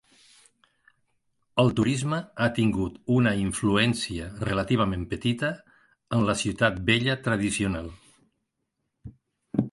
[1.63, 5.51] El turisme ha tingut una influència relativament petita
[6.19, 7.91] en la ciutat vella tradicional.